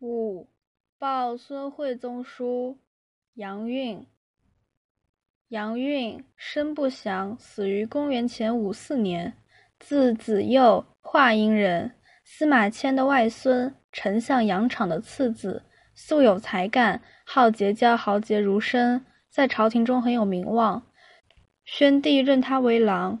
[0.00, 0.46] 五，
[0.98, 2.78] 报孙惠宗书，
[3.32, 4.06] 杨运。
[5.48, 9.32] 杨运，生不详，死于公元前五四年，
[9.78, 11.92] 字子幼，华阴人，
[12.24, 15.62] 司马迁的外孙，丞相杨敞的次子，
[15.94, 20.86] 素有才干，好结交豪杰儒生，在朝廷中很有名望。
[21.64, 23.18] 宣帝任他为郎。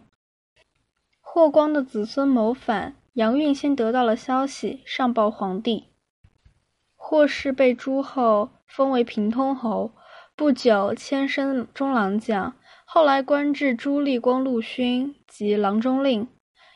[1.22, 5.88] 霍光的子孙谋反，杨运先得到了消息，上报皇帝。
[7.08, 9.92] 霍氏被诛后，封为平通侯，
[10.34, 12.52] 不久迁升中郎将，
[12.84, 16.26] 后来官至朱立光陆勋及郎中令。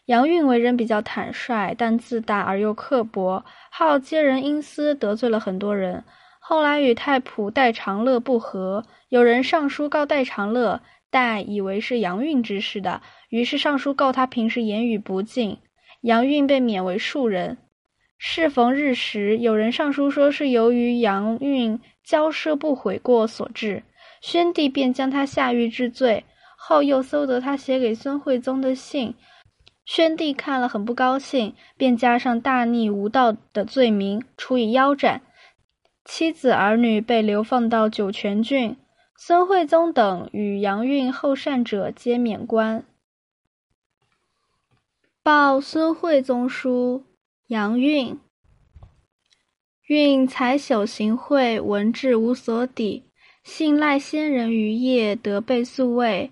[0.05, 6.05] 杨运为人比较坦率，但自大而又刻薄，好揭人阴私，得罪了很多人。
[6.39, 10.81] 后来与太仆戴长乐不和，有人上书告戴长乐。
[11.11, 15.59] 戴以为是杨运指使的，于是上书告他平时言语不敬。
[16.03, 17.59] 杨运被免为庶人。
[18.23, 23.83] 适逢日食，有人上书说是由于杨运骄奢不悔过所致，
[24.21, 26.23] 宣帝便将他下狱治罪。
[26.59, 29.15] 后又搜得他写给孙惠宗的信，
[29.87, 35.23] 宣帝看了很不高兴，便加上大逆无道的罪名，处以腰斩。
[36.05, 38.77] 妻子儿女被流放到酒泉郡。
[39.17, 42.85] 孙惠宗等与杨运后善者皆免官。
[45.23, 47.05] 报孙惠宗书，
[47.51, 48.17] 杨运。
[49.89, 53.03] 运才朽行秽，文治无所抵，
[53.43, 56.31] 信赖先人余业，得被宿位，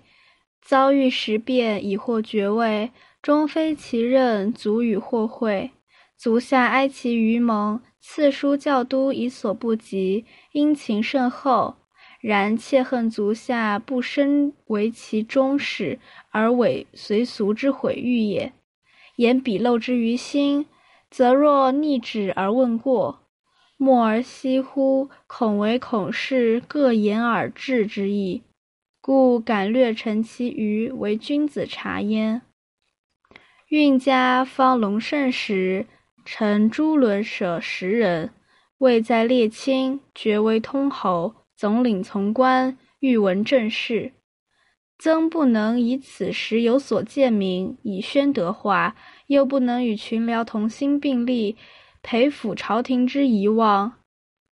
[0.61, 5.71] 遭遇时变，已获爵位，终非其任，足与祸会。
[6.17, 11.75] 足下哀其愚蒙，赐书教都，以所不及，殷勤甚厚。
[12.21, 15.99] 然切恨足下不身为其忠使，
[16.31, 18.53] 而委随俗之毁誉也。
[19.17, 20.65] 言鄙陋之于心，
[21.09, 23.27] 则若逆旨而问过，
[23.77, 25.09] 默而息乎？
[25.27, 28.43] 恐为孔氏各言而至之意，
[29.01, 32.41] 故敢略陈其余，为君子察焉。
[33.69, 35.85] 运家方隆盛时，
[36.25, 38.31] 臣朱伦舍十人，
[38.79, 41.35] 位在列卿，爵为通侯。
[41.55, 44.13] 总领从官，欲闻政事，
[44.97, 48.95] 曾不能以此时有所见明，以宣德化，
[49.29, 51.55] 又不能与群僚同心并力，
[52.01, 53.93] 培抚朝廷之遗忘，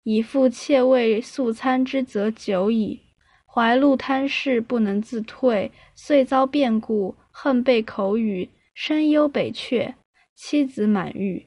[0.03, 3.01] 以复窃位素餐之责久矣。
[3.47, 9.95] 怀禄贪事，不能自退，遂遭变故，恨被口语，深忧北阙，
[10.35, 11.47] 妻子满狱。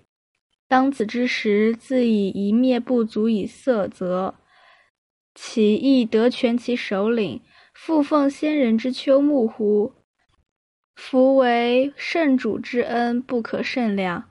[0.67, 4.33] 当此之时，自以一灭不足以色责。
[5.35, 7.41] 其亦得全其首领，
[7.75, 9.93] 复奉先人之丘木乎？
[11.01, 14.25] 夫为圣主之恩，不可胜量。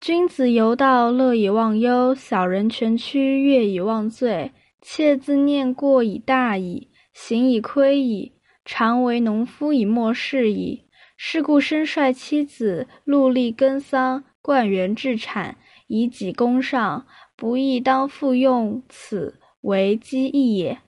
[0.00, 4.50] 君子游道，乐以忘忧；小人全屈，悦以忘罪。
[4.80, 8.32] 妾自念过以大矣，行以亏矣，
[8.64, 10.88] 常为农夫以莫事矣。
[11.16, 19.38] 是故身率妻子，戮力耕桑，灌园置产，以己功上，不亦当复用此？
[19.60, 20.78] 为机义也。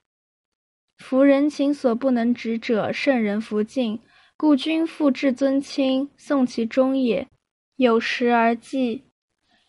[0.99, 4.01] 夫人情所不能止者，圣人弗敬，
[4.45, 7.27] 故君父至尊亲，颂其终也。
[7.77, 9.05] 有时而祭。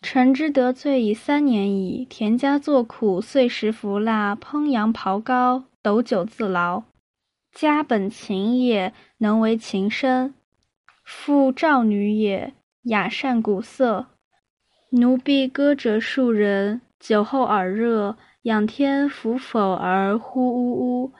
[0.02, 2.06] 臣之得罪已三年矣。
[2.10, 6.82] 田家作苦，岁食服蜡，烹羊刨膏，斗酒自劳。
[7.54, 10.34] 家本勤也，能为情深。
[11.02, 14.08] 父赵女也，雅善古色。
[14.90, 18.18] 奴婢歌者数人，酒后耳热。
[18.42, 21.12] 仰天俯否而呼呜呜。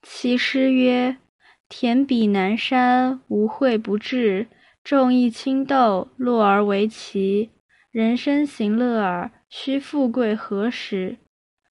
[0.00, 1.18] 其诗曰
[1.74, 4.46] ：“田比南山，无秽不至；
[4.84, 7.52] 种一青豆，落而为奇。
[7.90, 11.16] 人生行乐耳，须富贵何时？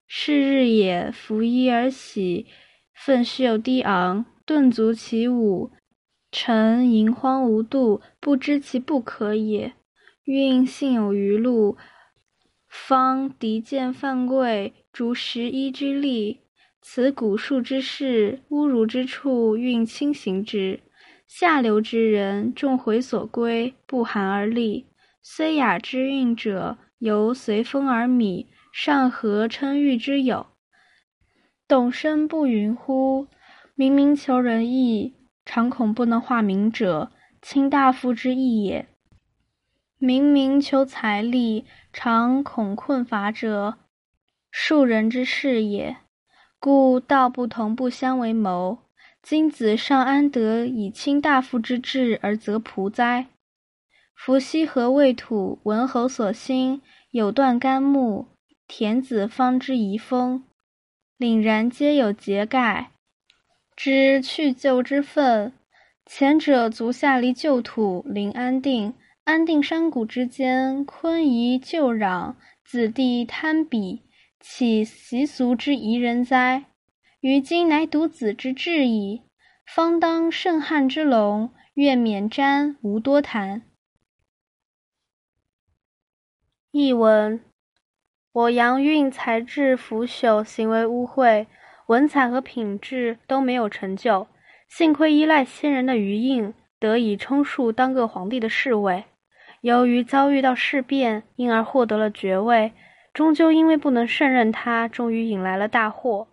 [0.07, 2.47] 是日也，拂衣而喜，
[2.95, 5.69] 奋袖低昂，顿足起舞。
[6.31, 9.73] 臣淫荒无度，不知其不可也。
[10.23, 11.77] 运幸有余禄。”
[12.67, 16.40] 方敌见犯贵，逐十一之力，
[16.81, 20.79] 此古树之事，侮辱之处，运轻行之。
[21.27, 24.87] 下流之人，众回所归，不寒而栗。
[25.21, 30.47] 虽雅之韵者，犹随风而靡，尚何称誉之有？
[31.67, 33.27] 董生不云乎？
[33.75, 35.13] 明明求仁义，
[35.45, 37.11] 常恐不能化民者，
[37.41, 38.87] 卿大夫之义也。
[39.99, 43.77] 明明求财力，常恐困乏者，
[44.51, 45.97] 庶人之事也。
[46.63, 48.77] 故道不同，不相为谋。
[49.23, 53.25] 今子尚安得以卿大夫之志而责仆哉？
[54.15, 56.79] 夫西河未土，文侯所兴，
[57.09, 58.27] 有断干木，
[58.67, 60.43] 田子方知遗风。
[61.17, 62.91] 凛然皆有节盖，
[63.75, 65.53] 知去旧之分。
[66.05, 68.93] 前者足下离旧土，临安定。
[69.23, 74.03] 安定山谷之间，昆夷旧壤，子弟贪比，
[74.41, 76.65] 岂习俗之宜人哉？
[77.19, 79.21] 于今乃独子之志矣。
[79.65, 83.61] 方当盛汉之隆，愿免瞻，无多谈。
[86.71, 87.39] 译文：
[88.31, 91.45] 我阳运才智腐朽，行为污秽，
[91.87, 94.27] 文采和品质都没有成就。
[94.67, 99.05] 幸亏依赖先人的余荫，得以充数当个皇帝的侍卫。
[99.61, 102.73] 由于遭遇到事变，因而获得了爵位，
[103.13, 106.27] 终究因为不能胜任他，终于引来了大祸。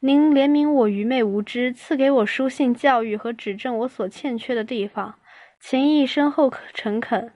[0.00, 5.14] 您怜悯我愚昧无知，赐给我书信教育和指正我所欠缺的地方，
[5.60, 7.32] 情谊深厚诚恳。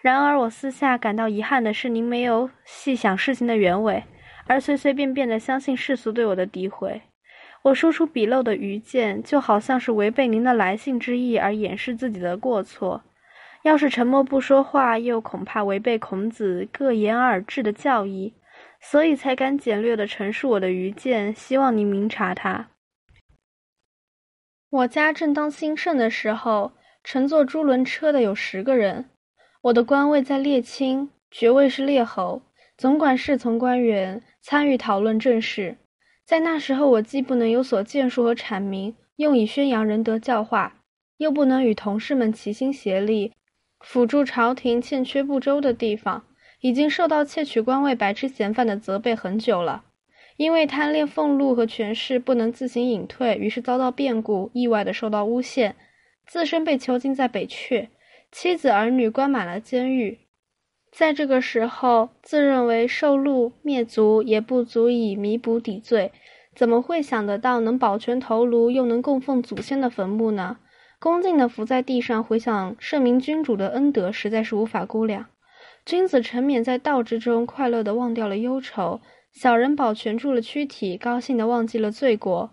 [0.00, 4.04] 然而我私下感到遗憾的是，您没有细想事情的原委，
[4.46, 7.02] 而随随便便地相信世俗对我的诋毁。
[7.62, 13.02] 我说出笔漏的愚见，就好像是违背您的来信之意而掩饰自己的过错。
[13.66, 18.32] 要是沉默不说话，又恐怕违背孔子“各言而治”的教义，
[18.80, 22.68] 所以才敢简略地陈述我的愚见，希望您明察他。
[24.70, 29.06] 我家正当兴盛的时候，乘坐朱轮车的有十个人。
[29.62, 32.42] 我的官位在列卿，爵位是列侯，
[32.78, 35.76] 总管侍从官员，参与讨论政事。
[36.24, 40.84] 在那时候，我既不能有所建树和阐明，用以宣扬仁德教化，
[41.16, 43.32] 又不能与同事们齐心协力。
[43.80, 46.24] 辅助朝廷欠缺不周的地方，
[46.60, 49.84] 已经受到窃取官位、白吃闲饭的责备很久了。
[50.36, 55.76] 因为贪恋俸禄和权势，不能自行隐退，于是遭到变故，意外的受到诬陷，
[56.26, 57.88] 自身被囚禁在北阙，
[58.30, 60.18] 妻子儿女关满了监狱。
[60.92, 66.12] 在这个时候，自认为受禄灭族也不足以弥补抵罪，
[66.54, 70.58] 怎么会想得到能保全头颅，又能供奉祖先的坟墓呢？
[71.06, 75.26] 恭敬地伏在地上，回想圣明君主的恩德，实在是无法估量。
[75.84, 79.00] 君子沉湎在道之中，快乐地忘掉了忧愁；
[79.32, 82.50] 小人保全住了躯体，高兴地忘记了罪过。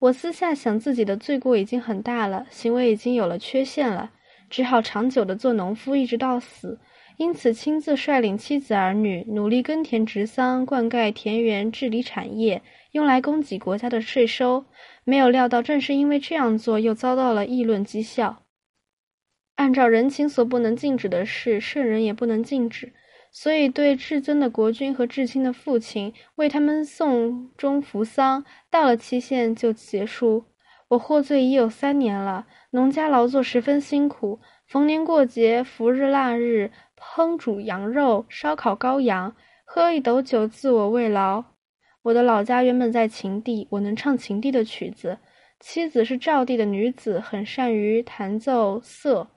[0.00, 4.10] 我私下想，自己的罪过已经很大了，行为已经有了缺陷了，
[4.50, 6.78] 只好长久地做农夫，一直到死。
[7.16, 14.64] 因此，亲自率领妻子儿女，努力耕田植桑，灌溉田园，治理产业，用来供给国家的税收。
[15.04, 18.42] 没有料到，正是因为这样做，又遭到了议论讥笑。
[19.54, 22.92] 按照人情所不能禁止的事，圣人也不能禁止，
[23.30, 30.46] 所以对至尊的国君和至亲的父亲，为他们送终服丧，到了期限就结束。
[30.94, 41.44] 我获罪已有三年了，农家劳作十分辛苦，逢年过节、伏日腊日，烹煮羊肉、烧烤羔羊，喝一斗酒，自我慰劳。
[42.02, 45.18] 我的老家原本在秦地，我能唱秦地的曲子。
[45.58, 49.28] 妻子是赵地的女子，很善于弹奏瑟。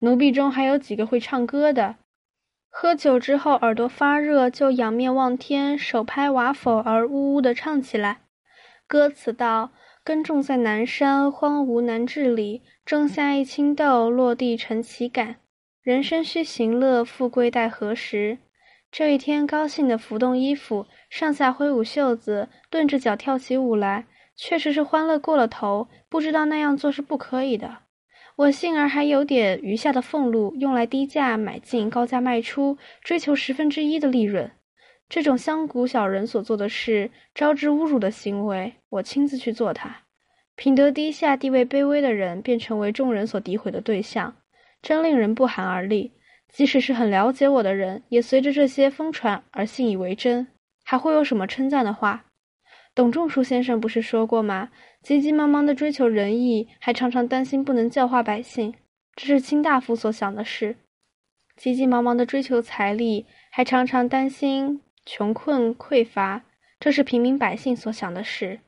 [0.00, 1.96] 奴婢中还有几个会唱歌的。
[2.68, 8.18] 喝酒之后耳朵发热，就仰面望天，手拍瓦否而呜呜地唱起来。
[8.86, 9.70] 歌词道
[10.04, 12.62] ：“耕种在南山，荒芜难治理。
[12.84, 15.36] 种下一青豆，落地成乞赶。
[15.80, 18.38] 人生须行乐，富贵待何时？”
[18.90, 25.86] 这一天，高兴地拂动衣服，上下挥舞袖子，顿着脚跳起舞来，确实是欢乐过了头。
[26.08, 27.78] 不知道那样做是不可以的。
[28.34, 34.50] 我幸而还有点余下的俸禄，用来低价买进，高价卖出，追求十分之一的利润。
[35.12, 39.94] 这种乡谷小人所做的事，招致侮辱的行为，我亲自去做它。
[40.56, 44.34] 品德低下、地位卑微的人，便成为众人所诋毁的对象，
[44.80, 46.12] 真令人不寒而栗。
[46.48, 50.46] 即使是很了解我的人，也随着这些疯传而信以为真。
[50.82, 52.24] 还会有什么称赞的话？
[52.94, 54.70] 董仲舒先生不是说过吗？
[55.02, 58.72] 急急忙忙地追求仁义，还常常担心不能教化百姓，
[59.14, 60.76] 这是卿大夫所想的事；
[61.54, 66.42] 急急忙忙地追求财力，还常常担心穷困匮乏，
[66.78, 68.60] 这是平民百姓所想的事。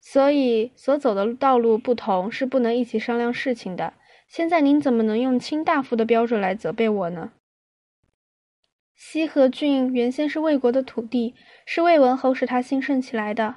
[0.00, 3.94] 所以，所走的道路不同，是不能一起商量事情的。
[4.26, 7.32] 现在您怎么能用卿大夫的标准来责备我呢？
[8.96, 11.34] 西河郡原先是魏国的土地，
[11.66, 13.56] 是魏文侯使他兴盛起来的，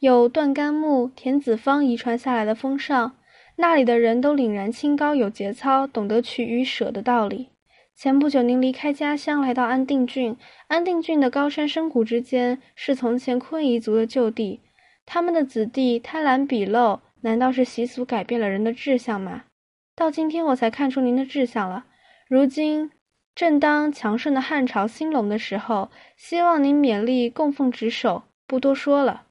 [0.00, 3.16] 有段干木、田子方遗传下来的风尚。
[3.56, 7.48] 那里的人都凛然清高，有节操，懂得取与舍的道理。
[7.96, 10.36] 前不久您离开家乡，来到安定郡。
[10.66, 14.60] 安定郡的高山深谷之间，是从前昆夷族的旧地。
[15.06, 19.44] 他们的子弟贪婪鄙陋，难道是习俗改变了人的志向吗？
[19.94, 21.86] 到今天我才看出您的志向了。
[22.28, 22.90] 如今，
[23.34, 29.25] 正当强盛的汉朝兴隆的时候，希望您勉力供奉职守，不多说了。